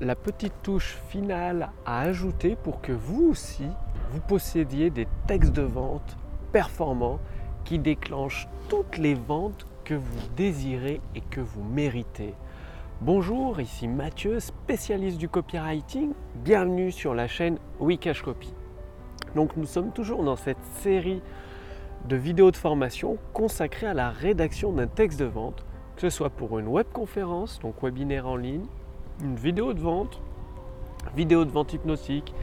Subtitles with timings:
[0.00, 3.66] la petite touche finale à ajouter pour que vous aussi,
[4.10, 6.16] vous possédiez des textes de vente
[6.52, 7.20] performants
[7.64, 12.34] qui déclenchent toutes les ventes que vous désirez et que vous méritez.
[13.00, 16.12] Bonjour, ici Mathieu, spécialiste du copywriting.
[16.36, 18.52] Bienvenue sur la chaîne Wikash Copy.
[19.36, 21.22] Donc nous sommes toujours dans cette série
[22.08, 25.64] de vidéos de formation consacrées à la rédaction d'un texte de vente,
[25.94, 28.66] que ce soit pour une webconférence, donc webinaire en ligne,
[29.22, 30.20] une vidéo de vente,
[31.16, 32.34] vidéo de vente hypnotique,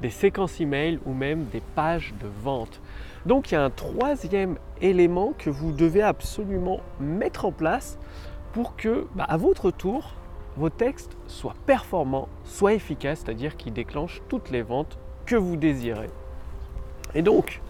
[0.00, 2.80] des séquences email ou même des pages de vente.
[3.26, 7.98] Donc il y a un troisième élément que vous devez absolument mettre en place
[8.52, 10.14] pour que, bah, à votre tour,
[10.56, 16.10] vos textes soient performants, soient efficaces, c'est-à-dire qu'ils déclenchent toutes les ventes que vous désirez.
[17.14, 17.60] Et donc,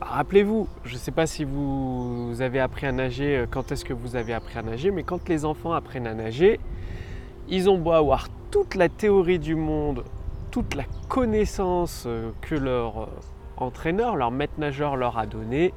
[0.00, 3.84] bah, rappelez-vous, je ne sais pas si vous avez appris à nager, euh, quand est-ce
[3.84, 6.60] que vous avez appris à nager, mais quand les enfants apprennent à nager,
[7.48, 10.04] ils ont beau avoir toute la théorie du monde,
[10.50, 13.06] toute la connaissance euh, que leur euh,
[13.56, 15.74] entraîneur, leur maître nageur leur a donnée,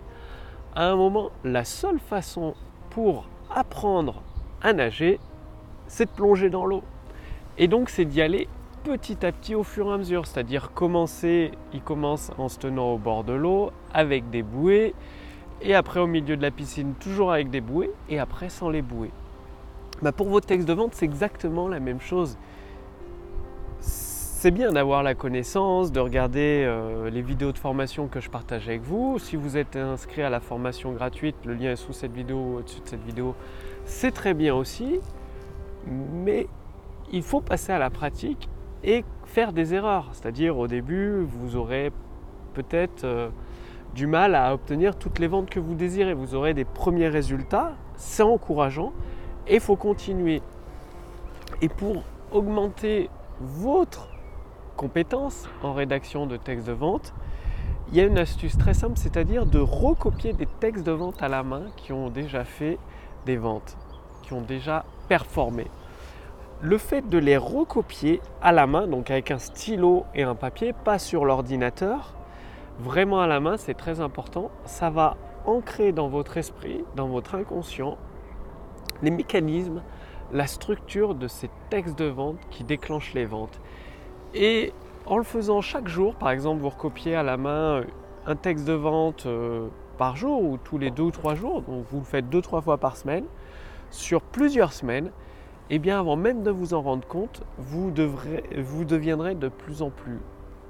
[0.76, 2.54] à un moment, la seule façon
[2.92, 4.22] pour apprendre
[4.62, 5.20] à nager,
[5.88, 6.84] c'est de plonger dans l'eau.
[7.58, 8.48] Et donc, c'est d'y aller
[8.84, 12.94] petit à petit au fur et à mesure, c'est-à-dire commencer, ils commencent en se tenant
[12.94, 14.94] au bord de l'eau avec des bouées,
[15.62, 18.82] et après au milieu de la piscine toujours avec des bouées, et après sans les
[18.82, 19.12] bouées.
[20.02, 22.38] Bah, pour vos textes de vente, c'est exactement la même chose.
[23.80, 28.68] C'est bien d'avoir la connaissance, de regarder euh, les vidéos de formation que je partage
[28.68, 29.18] avec vous.
[29.18, 32.82] Si vous êtes inscrit à la formation gratuite, le lien est sous cette vidéo, au-dessus
[32.82, 33.34] de cette vidéo,
[33.86, 35.00] c'est très bien aussi.
[35.88, 36.48] Mais
[37.12, 38.48] il faut passer à la pratique
[38.84, 40.10] et faire des erreurs.
[40.14, 41.92] C'est-à-dire au début, vous aurez
[42.54, 43.30] peut-être euh,
[43.96, 46.14] du mal à obtenir toutes les ventes que vous désirez.
[46.14, 48.94] Vous aurez des premiers résultats, c'est encourageant,
[49.50, 50.42] et il faut continuer.
[51.62, 53.10] Et pour augmenter
[53.40, 54.08] votre
[54.76, 57.14] compétence en rédaction de textes de vente,
[57.90, 61.30] il y a une astuce très simple, c'est-à-dire de recopier des textes de vente à
[61.30, 62.78] la main qui ont déjà fait
[63.26, 63.78] des ventes,
[64.24, 65.68] qui ont déjà performé.
[66.62, 70.74] Le fait de les recopier à la main, donc avec un stylo et un papier,
[70.74, 72.14] pas sur l'ordinateur,
[72.80, 74.52] vraiment à la main, c'est très important.
[74.66, 77.98] Ça va ancrer dans votre esprit, dans votre inconscient,
[79.02, 79.82] les mécanismes,
[80.32, 83.60] la structure de ces textes de vente qui déclenchent les ventes.
[84.34, 84.74] Et
[85.06, 87.84] en le faisant chaque jour, par exemple, vous recopiez à la main
[88.26, 91.86] un texte de vente euh, par jour ou tous les deux ou trois jours, donc
[91.90, 93.26] vous le faites deux, trois fois par semaine,
[93.90, 95.12] sur plusieurs semaines,
[95.70, 97.92] et eh bien avant même de vous en rendre compte, vous,
[98.58, 100.20] vous deviendrez de plus en plus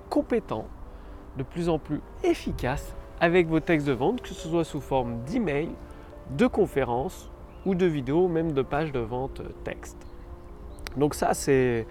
[0.09, 0.65] compétent,
[1.37, 5.23] de plus en plus efficace avec vos textes de vente, que ce soit sous forme
[5.25, 5.69] d'email,
[6.31, 7.29] de conférences
[7.67, 9.97] ou de vidéos, même de pages de vente texte.
[10.95, 11.85] Donc ça, c'est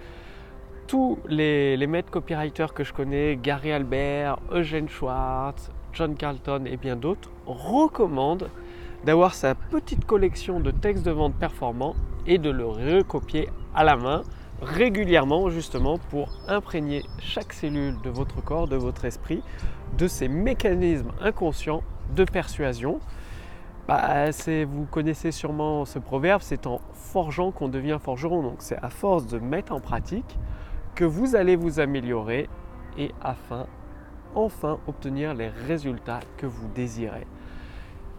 [0.86, 6.96] tous les, maîtres copywriters que je connais, Gary Albert, Eugene Schwartz, John Carlton et bien
[6.96, 8.48] d'autres, recommandent
[9.04, 11.94] d'avoir sa petite collection de textes de vente performants
[12.26, 14.22] et de le recopier à la main
[14.62, 19.42] régulièrement justement pour imprégner chaque cellule de votre corps, de votre esprit,
[19.98, 21.82] de ces mécanismes inconscients
[22.14, 23.00] de persuasion
[23.88, 24.30] bah,
[24.68, 28.42] vous connaissez sûrement ce proverbe, c'est en forgeant qu'on devient forgeron.
[28.42, 30.38] Donc c'est à force de mettre en pratique
[30.94, 32.48] que vous allez vous améliorer
[32.98, 33.66] et afin
[34.34, 37.26] enfin obtenir les résultats que vous désirez.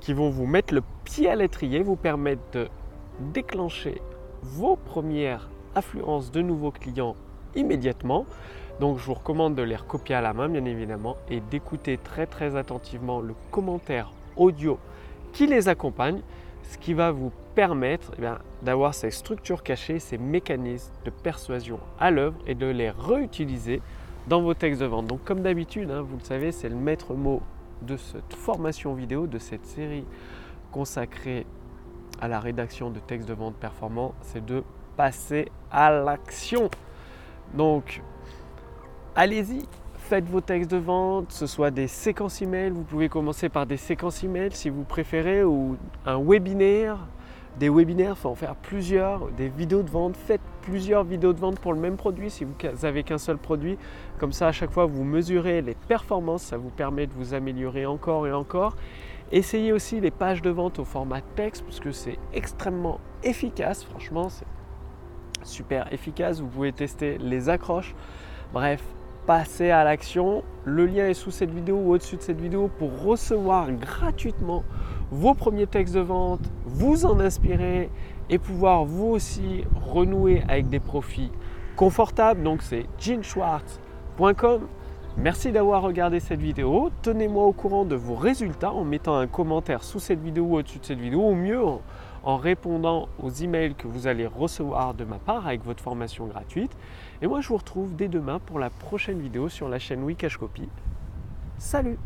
[0.00, 2.68] qui vont vous mettre le pied à l'étrier, vous permettre de
[3.32, 4.00] déclencher
[4.42, 7.16] vos premières affluences de nouveaux clients
[7.54, 8.26] immédiatement.
[8.80, 12.26] Donc je vous recommande de les recopier à la main bien évidemment et d'écouter très
[12.26, 14.78] très attentivement le commentaire audio
[15.32, 16.20] qui les accompagne,
[16.70, 18.24] ce qui va vous permettre eh
[18.64, 23.82] d'avoir ces structures cachées, ces mécanismes de persuasion à l'œuvre et de les réutiliser
[24.28, 25.06] dans vos textes de vente.
[25.08, 27.42] Donc comme d'habitude, hein, vous le savez, c'est le maître mot
[27.82, 30.06] de cette formation vidéo, de cette série
[30.72, 31.44] consacrée
[32.18, 34.64] à la rédaction de textes de vente performants, c'est de
[34.96, 36.70] passer à l'action.
[37.52, 38.00] Donc,
[39.14, 39.68] allez-y,
[39.98, 43.76] faites vos textes de vente, ce soit des séquences email, vous pouvez commencer par des
[43.76, 46.96] séquences email si vous préférez, ou un webinaire,
[47.58, 51.58] des webinaires, faut en faire plusieurs, des vidéos de vente, faites plusieurs vidéos de vente
[51.58, 53.76] pour le même produit si vous n'avez qu'un seul produit.
[54.18, 57.86] Comme ça, à chaque fois, vous mesurez les performances, ça vous permet de vous améliorer
[57.86, 58.76] encore et encore.
[59.32, 64.28] Essayez aussi les pages de vente au format texte parce que c'est extrêmement efficace, franchement,
[64.28, 64.46] c'est
[65.44, 66.40] super efficace.
[66.40, 67.94] Vous pouvez tester les accroches.
[68.52, 68.82] Bref,
[69.26, 70.42] passez à l'action.
[70.64, 74.64] Le lien est sous cette vidéo ou au-dessus de cette vidéo pour recevoir gratuitement
[75.10, 77.90] vos premiers textes de vente, vous en inspirer
[78.28, 81.32] et pouvoir vous aussi renouer avec des profits
[81.76, 82.42] confortables.
[82.42, 84.68] Donc c'est jeanschwartz.com.
[85.16, 86.90] Merci d'avoir regardé cette vidéo.
[87.02, 90.78] Tenez-moi au courant de vos résultats en mettant un commentaire sous cette vidéo ou au-dessus
[90.78, 91.60] de cette vidéo, ou mieux
[92.22, 96.76] en, répondant aux emails que vous allez recevoir de ma part avec votre formation gratuite.
[97.22, 100.36] Et moi, je vous retrouve dès demain pour la prochaine vidéo sur la chaîne Wikash
[100.36, 100.68] Copy.
[101.58, 101.98] Salut